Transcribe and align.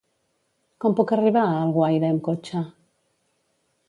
Com 0.85 0.95
puc 0.99 1.11
arribar 1.17 1.43
a 1.49 1.59
Alguaire 1.65 2.09
amb 2.13 2.23
cotxe? 2.29 2.63